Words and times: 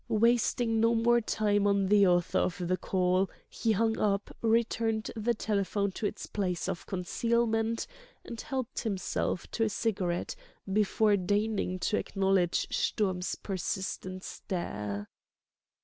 Wasting 0.09 0.79
no 0.79 0.95
more 0.95 1.21
time 1.21 1.67
on 1.67 1.85
the 1.85 2.07
author 2.07 2.39
of 2.39 2.57
the 2.67 2.75
call, 2.75 3.29
he 3.47 3.73
hung 3.73 3.99
up, 3.99 4.35
returned 4.41 5.11
the 5.15 5.35
telephone 5.35 5.91
to 5.91 6.07
its 6.07 6.25
place 6.25 6.67
of 6.67 6.87
concealment, 6.87 7.85
and 8.25 8.41
helped 8.41 8.79
himself 8.79 9.45
to 9.51 9.63
a 9.63 9.69
cigarette 9.69 10.35
before 10.73 11.15
deigning 11.15 11.77
to 11.77 11.97
acknowledge 11.97 12.65
Sturm's 12.75 13.35
persistent 13.35 14.23
stare. 14.23 15.07